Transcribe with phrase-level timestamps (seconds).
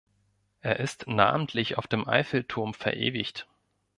[0.61, 3.47] Er ist namentlich auf dem Eiffelturm verewigt.